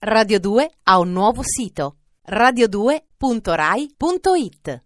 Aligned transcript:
Radio 0.00 0.38
2 0.38 0.70
ha 0.84 1.00
un 1.00 1.10
nuovo 1.10 1.42
sito 1.42 1.96
radio2.rai.it 2.24 4.82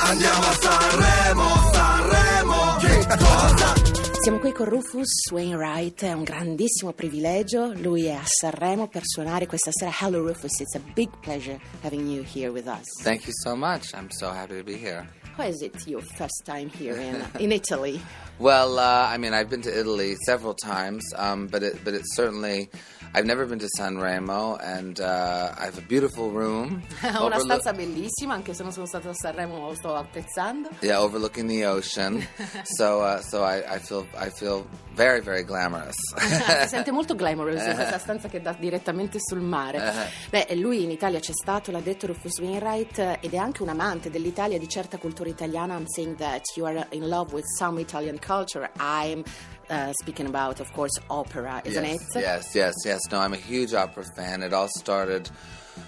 Andiamo 0.00 0.40
a 0.40 0.52
Sanremo, 0.54 1.44
Sanremo, 1.72 2.76
che 2.80 3.06
cosa? 3.16 3.74
Siamo 4.20 4.40
qui 4.40 4.50
con 4.50 4.68
Rufus 4.68 5.30
Wainwright, 5.30 6.02
è 6.02 6.12
un 6.14 6.24
grandissimo 6.24 6.92
privilegio. 6.94 7.72
Lui 7.74 8.06
è 8.06 8.14
a 8.14 8.24
Sanremo 8.24 8.88
per 8.88 9.02
suonare 9.04 9.46
questa 9.46 9.70
sera. 9.70 9.92
Hello 10.00 10.20
Rufus, 10.26 10.58
it's 10.58 10.74
a 10.74 10.80
big 10.94 11.10
pleasure 11.20 11.60
having 11.84 12.08
you 12.08 12.24
here 12.24 12.50
with 12.50 12.66
us. 12.66 13.00
Thank 13.04 13.24
you 13.26 13.32
so 13.44 13.54
much. 13.54 13.94
I'm 13.94 14.10
so 14.10 14.32
happy 14.32 14.56
to 14.56 14.64
be 14.64 14.74
here. 14.76 15.08
How 15.36 15.46
is 15.46 15.62
it 15.62 15.86
your 15.86 16.02
first 16.02 16.42
time 16.44 16.68
here 16.76 16.96
in, 17.00 17.24
in 17.38 17.52
Italy? 17.52 18.00
Well, 18.40 18.78
uh, 18.78 19.08
I 19.12 19.18
mean, 19.18 19.34
I've 19.34 19.50
been 19.50 19.62
to 19.62 19.80
Italy 19.80 20.14
several 20.24 20.54
times, 20.54 21.02
um, 21.16 21.48
but 21.48 21.64
it, 21.64 21.82
but 21.84 21.92
it's 21.92 22.14
certainly 22.14 22.70
I've 23.14 23.24
never 23.24 23.46
been 23.46 23.58
to 23.58 23.68
Sanremo, 23.76 24.58
and 24.62 25.00
uh, 25.00 25.54
I 25.58 25.64
have 25.64 25.78
a 25.78 25.82
beautiful 25.82 26.30
room. 26.30 26.82
Una 27.02 27.38
stanza 27.38 27.72
bellissima, 27.72 28.34
anche 28.34 28.54
se 28.54 28.62
non 28.62 28.72
sono 28.72 28.86
stata 28.86 29.08
a 29.08 29.14
Sanremo 29.14 29.66
lo 29.66 29.74
sto 29.74 29.94
apprezzando. 29.94 30.68
yeah, 30.82 31.00
overlooking 31.00 31.48
the 31.48 31.64
ocean. 31.66 32.26
so 32.64 33.00
uh, 33.00 33.20
so 33.20 33.42
I, 33.42 33.76
I 33.76 33.78
feel 33.78 34.06
I 34.14 34.30
feel 34.30 34.66
very 34.94 35.20
very 35.20 35.42
glamorous. 35.42 35.96
si 36.16 36.68
sente 36.68 36.90
molto 36.90 37.14
glamorous 37.14 37.64
in 37.64 37.74
questa 37.74 37.98
stanza 37.98 38.28
che 38.28 38.40
dà 38.40 38.52
direttamente 38.52 39.18
sul 39.20 39.40
mare. 39.40 40.10
Beh, 40.30 40.46
lui 40.56 40.82
in 40.84 40.90
Italia 40.90 41.18
c'è 41.18 41.32
stato, 41.32 41.70
l'ha 41.70 41.80
detto 41.80 42.06
Rufus 42.06 42.38
Wainwright, 42.40 43.18
ed 43.20 43.32
è 43.32 43.36
anche 43.36 43.62
un 43.62 43.70
amante 43.70 44.10
dell'Italia 44.10 44.58
di 44.58 44.68
certa 44.68 44.98
cultura 44.98 45.28
italiana. 45.28 45.74
I'm 45.74 45.86
saying 45.86 46.16
that 46.16 46.42
you 46.56 46.66
are 46.66 46.86
in 46.90 47.08
love 47.08 47.32
with 47.32 47.46
some 47.56 47.80
Italian 47.80 48.18
culture. 48.18 48.70
I'm 48.78 49.24
uh, 49.70 49.92
speaking 50.00 50.26
about, 50.26 50.60
of 50.60 50.72
course, 50.72 50.92
opera, 51.10 51.62
isn't 51.64 51.84
yes, 51.84 52.16
it? 52.16 52.20
yes, 52.20 52.54
yes, 52.54 52.74
yes. 52.84 53.00
No, 53.10 53.18
I'm 53.20 53.34
a 53.34 53.38
huge 53.38 53.74
opera 53.74 54.04
fan. 54.16 54.42
It 54.42 54.52
all 54.52 54.68
started 54.78 55.30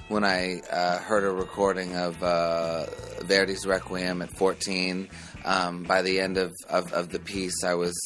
when 0.09 0.25
I 0.25 0.61
uh, 0.71 0.99
heard 0.99 1.25
a 1.25 1.31
recording 1.31 1.97
of 1.97 2.23
uh, 2.23 2.87
Verdi's 3.21 3.67
Requiem 3.67 4.23
at 4.23 4.31
14. 4.37 5.09
Um, 5.45 5.85
by 5.85 6.03
the 6.03 6.21
end 6.21 6.37
of, 6.37 6.53
of, 6.69 6.93
of 6.93 7.09
the 7.11 7.19
piece, 7.19 7.65
I 7.65 7.75
was. 7.75 7.97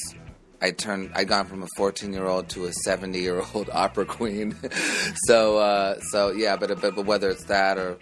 I 0.62 0.70
turned. 0.70 1.10
I'd 1.14 1.28
gone 1.28 1.46
from 1.46 1.62
a 1.62 1.66
14 1.76 2.12
year 2.12 2.26
old 2.26 2.48
to 2.50 2.64
a 2.64 2.72
70 2.72 3.18
year 3.18 3.42
old 3.54 3.68
opera 3.72 4.06
queen. 4.06 4.56
so, 5.26 5.58
uh, 5.58 5.98
so 6.10 6.30
yeah. 6.30 6.56
But, 6.56 6.80
but 6.80 6.94
but 6.94 7.04
whether 7.04 7.28
it's 7.28 7.44
that 7.44 7.76
or 7.76 7.98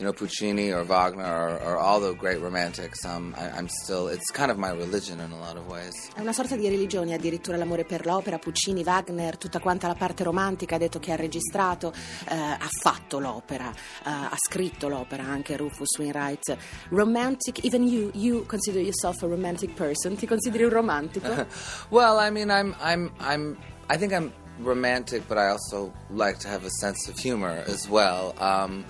you 0.00 0.06
know 0.06 0.14
Puccini 0.14 0.72
or 0.72 0.82
Wagner 0.82 1.22
or, 1.22 1.60
or 1.60 1.76
all 1.76 2.00
the 2.00 2.14
great 2.14 2.40
romantics, 2.40 3.04
um, 3.04 3.34
I, 3.36 3.50
I'm 3.50 3.68
still. 3.68 4.08
It's 4.08 4.30
kind 4.32 4.50
of 4.50 4.56
my 4.56 4.70
religion 4.70 5.20
in 5.20 5.30
a 5.30 5.38
lot 5.38 5.56
of 5.58 5.66
ways. 5.66 6.08
È 6.14 6.20
una 6.20 6.32
sorta 6.32 6.56
di 6.56 6.66
religione, 6.68 7.12
addirittura 7.12 7.58
l'amore 7.58 7.84
per 7.84 8.06
l'opera, 8.06 8.38
Puccini, 8.38 8.82
Wagner, 8.82 9.36
tutta 9.36 9.60
quanta 9.60 9.86
la 9.88 9.94
parte 9.94 10.24
romantica, 10.24 10.76
ha 10.76 10.78
detto 10.78 10.98
che 10.98 11.12
ha 11.12 11.16
registrato, 11.16 11.92
eh, 12.30 12.34
ha 12.34 12.68
fatto 12.80 13.18
l'opera, 13.18 13.70
eh, 13.70 14.08
ha 14.08 14.36
scritto 14.36 14.88
l'opera 14.88 15.22
anche 15.22 15.58
Rufus 15.58 15.98
Wainwright. 15.98 16.56
Romantic, 16.88 17.62
even 17.64 17.86
you, 17.86 18.10
you 18.14 18.46
consider 18.46 18.80
yourself 18.80 19.22
a 19.22 19.26
romantic 19.26 19.74
person, 19.74 20.16
ti 20.16 20.26
consideri 20.26 20.64
un 20.64 20.70
romantico? 20.70 21.28
Well, 21.90 22.18
I 22.18 22.30
mean, 22.30 22.50
I'm, 22.50 22.74
I'm, 22.80 23.10
I'm, 23.18 23.56
I 23.88 23.98
think 23.98 24.12
I'm 24.12 24.32
romantic, 24.64 25.26
but 25.28 25.38
I 25.38 25.48
also 25.48 25.92
like 26.10 26.38
to 26.40 26.48
have 26.48 26.64
a 26.64 26.70
sense 26.70 27.08
of 27.08 27.18
humor 27.18 27.64
as 27.66 27.88
well. 27.88 28.34
Um, 28.38 28.84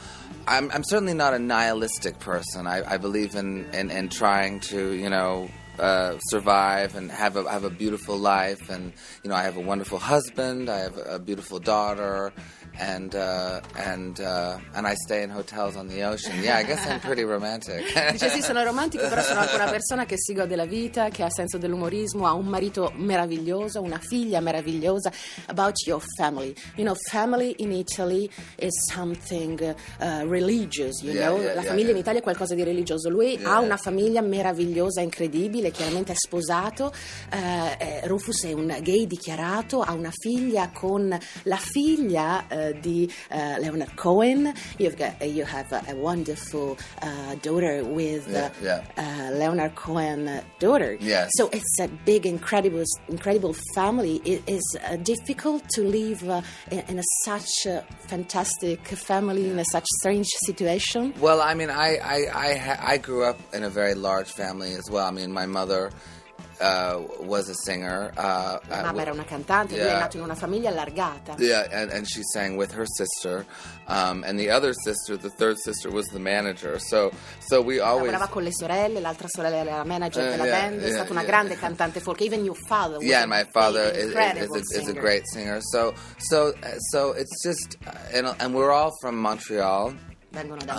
I'm, 0.47 0.71
I'm 0.73 0.85
certainly 0.85 1.15
not 1.15 1.35
a 1.35 1.39
nihilistic 1.39 2.19
person. 2.19 2.67
I, 2.67 2.95
I 2.95 2.97
believe 2.97 3.35
in, 3.35 3.67
in, 3.73 3.91
in 3.91 4.09
trying 4.09 4.61
to, 4.61 4.93
you 4.93 5.11
know, 5.11 5.49
uh, 5.81 6.19
survive 6.29 6.95
and 6.97 7.11
have 7.11 7.37
a 7.37 7.51
have 7.51 7.65
a 7.65 7.71
beautiful 7.71 8.17
life. 8.17 8.69
And 8.71 8.93
you 9.23 9.31
know, 9.31 9.37
I 9.37 9.43
have 9.43 9.57
a 9.57 9.61
wonderful 9.61 9.99
husband. 9.99 10.69
I 10.69 10.79
have 10.81 10.97
a 11.07 11.19
beautiful 11.19 11.59
daughter, 11.59 12.33
and 12.79 13.15
uh, 13.15 13.61
and 13.77 14.21
uh, 14.21 14.59
and 14.75 14.87
I 14.87 14.95
stay 15.07 15.23
in 15.23 15.31
hotels 15.31 15.77
on 15.77 15.89
the 15.89 16.03
ocean. 16.05 16.43
Yeah, 16.43 16.59
I 16.59 16.63
guess 16.65 16.87
I'm 16.87 17.01
pretty 17.09 17.25
romantic. 17.25 17.85
Dice 18.13 18.29
sì, 18.29 18.43
sono 18.43 18.63
romantico, 18.63 19.09
però 19.09 19.23
sono 19.23 19.41
anche 19.41 19.55
una 19.55 19.71
persona 19.71 20.05
che 20.05 20.17
si 20.19 20.35
gode 20.35 20.57
la 20.57 20.67
vita, 20.67 21.09
che 21.09 21.23
ha 21.23 21.31
senso 21.31 21.59
dell'umorismo, 21.59 22.27
ha 22.27 22.33
un 22.35 22.47
marito 22.47 22.93
meraviglioso, 22.97 23.81
una 23.81 23.99
figlia 23.99 24.41
meravigliosa. 24.41 25.11
About 25.47 25.87
your 25.87 26.03
family. 26.17 26.55
You 26.77 26.85
know, 26.85 26.95
family 27.11 27.55
in 27.59 27.73
Italy 27.73 28.31
is 28.57 28.73
something 28.93 29.61
uh, 30.01 30.25
religious, 30.27 31.03
you 31.03 31.13
Yeah, 31.13 31.29
know? 31.29 31.41
yeah, 31.41 31.55
la 31.55 31.63
famiglia 31.63 31.89
yeah. 31.89 31.97
in 31.97 32.01
Italia 32.03 32.21
è 32.21 32.23
qualcosa 32.23 32.55
di 32.55 32.63
religioso. 32.63 33.09
Lui 33.09 33.39
ha 33.43 33.59
una 33.59 33.77
famiglia 33.77 34.21
meravigliosa, 34.21 35.01
incredibile, 35.01 35.70
chiaramente 35.71 36.13
è 36.13 36.17
sposato. 36.17 36.93
Eh, 37.31 37.77
eh, 37.79 38.07
Rufus 38.07 38.45
è 38.45 38.53
un 38.53 38.77
gay 38.83 39.07
dichiarato, 39.07 39.83
ha 39.83 39.93
una 39.93 40.13
figlia 40.13 40.71
con 40.71 41.17
la 41.45 41.57
figlia 41.57 42.47
eh, 42.49 42.79
di 42.81 43.13
eh, 43.31 43.59
Leonard 43.59 43.95
Cohen. 43.95 44.53
You've 44.79 44.97
got, 44.97 45.21
you 45.23 45.45
have 45.45 45.73
a, 45.73 45.83
a 45.91 45.95
wonderful 45.95 46.77
uh, 47.03 47.35
daughter 47.41 47.83
with 47.85 48.27
uh, 48.29 48.51
Yeah, 48.63 48.83
Uh, 48.97 49.31
Leonard 49.33 49.75
Cohen 49.75 50.29
uh, 50.29 50.43
daughter. 50.59 50.97
Yes. 51.01 51.31
So 51.37 51.49
it's 51.53 51.79
a 51.81 51.89
big, 52.05 52.27
incredible, 52.27 52.85
incredible 53.09 53.55
family. 53.75 54.21
It 54.25 54.43
is 54.47 54.63
uh, 54.85 54.97
difficult 54.97 55.63
to 55.75 55.83
live 55.83 56.29
uh, 56.29 56.43
in, 56.71 56.83
in 56.89 56.99
a 56.99 57.03
such 57.25 57.67
a 57.67 57.85
fantastic 58.09 58.87
family 58.89 59.49
in 59.51 59.59
a 59.59 59.65
such 59.65 59.87
strange 59.99 60.29
situation. 60.47 61.13
Well, 61.21 61.41
I 61.41 61.55
mean, 61.55 61.71
I 61.71 61.97
I 61.97 62.17
I, 62.35 62.55
ha- 62.57 62.81
I 62.83 62.99
grew 62.99 63.25
up 63.25 63.39
in 63.53 63.63
a 63.63 63.71
very 63.71 63.95
large 63.95 64.31
family 64.31 64.75
as 64.75 64.91
well. 64.91 65.07
I 65.07 65.11
mean, 65.11 65.33
my 65.33 65.47
mother 65.47 65.60
uh, 65.69 67.03
was 67.21 67.49
a 67.49 67.55
singer. 67.55 68.13
Uh, 68.17 68.59
La 68.69 68.81
uh, 68.81 68.83
mamma 68.83 69.01
era 69.03 69.13
una 69.13 69.25
cantante, 69.25 69.75
lui 69.77 69.83
è 69.85 69.87
Yeah. 69.87 69.99
nato 69.99 70.17
in 70.19 70.23
una 70.25 70.35
famiglia 70.35 70.69
allargata. 70.69 71.35
Yeah, 71.39 71.67
and, 71.73 71.91
and 71.91 72.07
she 72.07 72.23
sang 72.23 72.57
with 72.57 72.73
her 72.75 72.85
sister, 72.87 73.47
um, 73.87 74.23
and 74.25 74.39
the 74.39 74.51
other 74.51 74.73
sister, 74.75 75.17
the 75.17 75.31
third 75.31 75.57
sister, 75.59 75.91
was 75.91 76.07
the 76.09 76.19
manager. 76.19 76.79
So, 76.79 77.11
so 77.41 77.63
we 77.63 77.81
always, 77.81 78.11
Lavorava 78.13 78.29
con 78.29 78.43
le 78.43 78.53
sorelle, 78.53 79.01
l'altra 79.01 79.27
sorella 79.29 79.57
era 79.57 79.77
la 79.79 79.85
manager 79.85 80.23
Eh, 80.27 80.31
della 80.31 80.45
yeah, 80.45 80.61
band, 80.61 80.81
è 80.81 80.87
yeah, 80.87 80.95
stata 80.97 81.13
una 81.13 81.25
grande 81.25 81.57
cantante 81.57 82.01
folk. 82.01 82.21
Even 82.21 82.45
your 82.45 82.57
father 82.69 82.97
was 82.99 83.07
yeah, 83.07 83.21
a 83.21 83.23
and 83.23 83.31
my 83.31 83.45
father 83.53 83.91
is, 83.95 84.13
is, 84.13 84.15
is, 84.15 84.77
a, 84.77 84.81
is 84.83 84.89
a 84.89 84.93
great 84.93 85.27
singer. 85.29 85.61
So, 85.63 85.95
so, 86.19 86.53
so 86.91 87.13
it's 87.13 87.43
just, 87.43 87.79
uh, 87.87 87.93
and, 88.13 88.27
and 88.39 88.55
we're 88.55 88.71
all 88.71 88.93
from 89.01 89.17
Montreal. 89.17 89.95
Vengono 90.33 90.65
da 90.65 90.75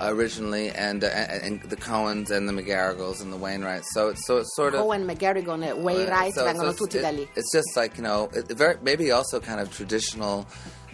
uh, 0.00 0.08
originally, 0.12 0.70
and, 0.70 1.04
uh, 1.04 1.06
and 1.06 1.62
the 1.62 1.76
Cohens 1.76 2.30
and 2.32 2.48
the 2.48 2.52
McGarrigles 2.52 3.20
and 3.22 3.32
the 3.32 3.36
Wainwrights. 3.36 3.84
So 3.94 4.08
it's 4.08 4.26
so 4.26 4.38
it's 4.38 4.54
sort 4.56 4.74
of 4.74 4.80
Cohen, 4.80 5.06
McGarrigon 5.06 5.64
e 5.64 5.72
Wainwright 5.72 6.34
So- 6.34 6.40
so 6.44 6.52
vengono 6.52 6.70
it's- 6.70 6.76
tutti 6.78 6.98
it- 6.98 7.02
da 7.02 7.10
lì. 7.10 7.28
It's 7.36 7.52
just 7.52 7.76
like 7.76 7.96
you 7.96 8.02
know, 8.02 8.28
it, 8.34 8.48
very, 8.48 8.76
maybe 8.82 9.12
also 9.12 9.38
kind 9.38 9.60
of 9.60 9.70
traditional 9.70 10.46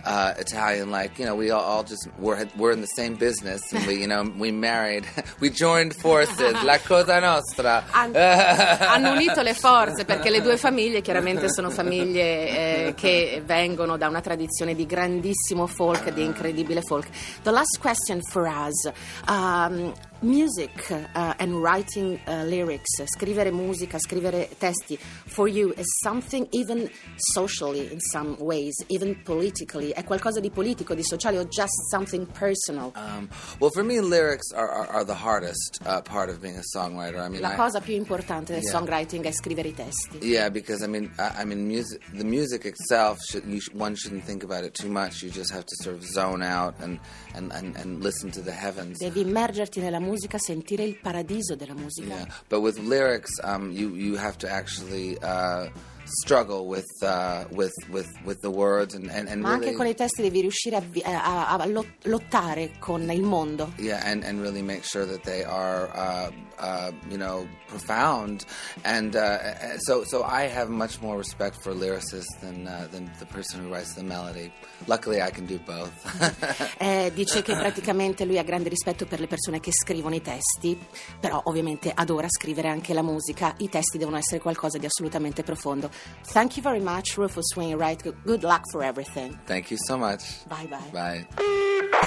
uh, 0.04 0.34
Italian. 0.38 0.90
Like 0.90 1.18
you 1.18 1.24
know, 1.24 1.34
we 1.34 1.50
all, 1.50 1.62
all 1.62 1.84
just 1.84 2.08
we're 2.18 2.46
we're 2.56 2.72
in 2.72 2.80
the 2.80 2.86
same 2.86 3.14
business, 3.14 3.60
and 3.72 3.86
we 3.86 4.00
you 4.00 4.06
know 4.06 4.22
we 4.38 4.50
married, 4.50 5.06
we 5.40 5.50
joined 5.50 5.94
forces. 5.94 6.62
La 6.62 6.78
cosa 6.78 7.18
nostra. 7.20 7.84
Han- 7.90 8.14
hanno 8.14 9.12
unito 9.12 9.42
le 9.42 9.54
forze 9.54 10.04
perché 10.04 10.30
le 10.30 10.40
due 10.42 10.56
famiglie 10.56 11.00
chiaramente 11.00 11.50
sono 11.50 11.70
famiglie 11.70 12.88
eh, 12.88 12.94
che 12.94 13.42
vengono 13.44 13.96
da 13.96 14.08
una 14.08 14.20
tradizione 14.20 14.74
di 14.74 14.86
grandissimo 14.86 15.66
folk, 15.66 16.10
di 16.10 16.22
incredibile 16.22 16.82
folk. 16.82 17.08
The 17.42 17.50
last 17.50 17.78
question 17.80 18.20
for 18.22 18.46
us. 18.46 18.90
Um, 19.28 19.92
music 20.22 20.90
uh, 20.90 21.34
and 21.38 21.60
writing 21.62 22.18
uh, 22.26 22.44
lyrics, 22.44 23.02
scrivere 23.06 23.50
musica, 23.50 23.98
scrivere 23.98 24.48
testi, 24.58 24.98
for 25.26 25.48
you 25.48 25.72
is 25.76 25.86
something 26.02 26.46
even 26.52 26.88
socially 27.34 27.90
in 27.92 28.00
some 28.00 28.36
ways, 28.38 28.74
even 28.88 29.20
politically, 29.24 29.90
è 29.90 30.04
qualcosa 30.04 30.40
di 30.40 30.50
politico, 30.50 30.94
di 30.94 31.02
sociale 31.04 31.38
o 31.38 31.44
just 31.44 31.88
something 31.90 32.26
personal? 32.26 32.92
Um, 32.94 33.28
well, 33.58 33.70
for 33.70 33.82
me, 33.82 34.00
lyrics 34.00 34.52
are, 34.52 34.68
are, 34.70 34.86
are 34.88 35.04
the 35.04 35.14
hardest 35.14 35.80
uh, 35.84 36.00
part 36.02 36.28
of 36.30 36.40
being 36.40 36.56
a 36.56 36.62
songwriter. 36.76 37.20
I 37.20 37.28
mean, 37.28 37.40
La 37.40 37.52
I- 37.52 37.56
cosa 37.56 37.80
più 37.80 37.94
importante 37.94 38.52
del 38.52 38.62
Yeah. 38.62 38.70
songwriting 38.70 39.24
è 39.24 39.32
scrivere 39.32 39.68
i 39.68 39.74
testi. 39.74 40.18
Yeah, 40.24 40.48
because 40.50 40.82
I 40.84 40.86
mean, 40.88 41.10
I, 41.18 41.42
I 41.42 41.44
mean, 41.44 41.66
music. 41.66 42.00
The 42.14 42.24
music 42.24 42.64
itself, 42.64 43.18
should, 43.24 43.44
you 43.46 43.60
one 43.72 43.94
shouldn't 43.96 44.24
think 44.24 44.44
about 44.44 44.64
it 44.64 44.72
too 44.74 44.88
much. 44.90 45.22
You 45.22 45.30
just 45.30 45.50
have 45.52 45.64
to 45.64 45.74
sort 45.82 45.96
of 45.96 46.02
zone 46.04 46.42
out 46.42 46.74
and 46.80 46.98
and, 47.34 47.50
and, 47.52 47.74
and 47.76 48.02
listen 48.02 48.30
to 48.32 48.40
the 48.42 48.52
heavens. 48.52 48.98
Devi 48.98 49.20
immergerti 49.22 49.80
nella 49.80 49.98
musica, 49.98 50.10
sentire 50.38 50.84
il 50.84 50.96
paradiso 50.96 51.54
della 51.54 51.74
musica. 51.74 52.14
Yeah, 52.14 52.26
but 52.48 52.60
with 52.60 52.78
lyrics, 52.78 53.38
um, 53.42 53.70
you 53.70 53.94
you 53.94 54.16
have 54.16 54.36
to 54.38 54.48
actually 54.48 55.16
uh, 55.22 55.68
struggle 56.12 56.66
with 56.66 56.86
uh, 57.02 57.44
with 57.50 57.72
with 57.90 58.08
with 58.24 58.40
the 58.40 58.50
words 58.50 58.94
and 58.94 59.08
and, 59.10 59.28
and 59.28 59.40
Ma 59.40 59.50
anche 59.52 59.64
really, 59.64 59.76
con 59.76 59.86
i 59.86 59.94
testi 59.94 60.22
devi 60.22 60.40
riuscire 60.42 60.76
a, 60.76 60.80
vi- 60.80 61.02
a- 61.02 61.48
a 61.48 61.66
lot- 61.66 62.04
lottare 62.06 62.72
con 62.78 63.10
il 63.10 63.22
mondo. 63.22 63.72
yeah, 63.78 64.00
and, 64.04 64.22
and 64.24 64.40
really 64.40 64.62
make 64.62 64.82
sure 64.84 65.04
that 65.06 65.22
they 65.22 65.42
are 65.44 65.88
uh, 65.94 66.30
uh, 66.58 66.90
you 67.08 67.16
know 67.16 67.46
profound, 67.68 68.44
and 68.84 69.14
uh, 69.16 69.38
so 69.78 70.04
so 70.04 70.22
I 70.22 70.46
have 70.48 70.68
much 70.70 71.00
more 71.00 71.16
respect 71.16 71.60
for 71.62 71.72
lyricists 71.74 72.38
than 72.40 72.66
uh, 72.66 72.86
than 72.90 73.10
the 73.18 73.26
person 73.26 73.60
who 73.64 73.70
writes 73.72 73.94
the 73.94 74.02
melody. 74.02 74.52
Luckily, 74.86 75.20
I 75.22 75.30
can 75.30 75.46
do 75.46 75.58
both. 75.64 75.90
Eh, 76.78 77.12
dice 77.14 77.42
che 77.42 77.54
praticamente 77.54 78.24
lui 78.24 78.38
ha 78.38 78.42
grande 78.42 78.68
rispetto 78.68 79.06
per 79.06 79.20
le 79.20 79.26
persone 79.28 79.60
che 79.60 79.70
scrivono 79.72 80.14
i 80.16 80.20
testi, 80.20 80.76
però 81.20 81.40
ovviamente 81.44 81.92
adora 81.94 82.26
scrivere 82.28 82.68
anche 82.68 82.92
la 82.92 83.02
musica. 83.02 83.54
I 83.58 83.68
testi 83.68 83.98
devono 83.98 84.16
essere 84.16 84.40
qualcosa 84.40 84.78
di 84.78 84.86
assolutamente 84.86 85.42
profondo. 85.44 85.90
Thank 86.32 86.56
you 86.56 86.62
very 86.62 86.80
much, 86.80 87.16
Rufus 87.16 87.54
Wainwright. 87.56 88.02
Good- 88.02 88.16
Good 88.24 88.42
luck 88.42 88.62
for 88.70 88.82
everything. 88.82 89.38
Thank 89.44 89.70
you 89.70 89.78
so 89.78 89.96
much. 89.96 90.44
Bye 90.48 90.66
bye. 90.66 90.90
Bye. 90.92 91.26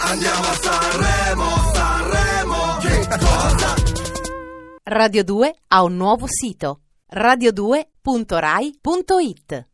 Andiamo 0.08 0.44
a 0.44 0.54
Sanremo, 0.54 1.72
Sanremo, 1.74 2.78
che 2.82 3.08
cosa? 3.18 3.74
Radio 4.84 5.24
2 5.24 5.56
ha 5.70 5.84
un 5.84 5.96
nuovo 5.96 6.26
sito 6.28 6.82
radio2.rai.it 7.12 9.68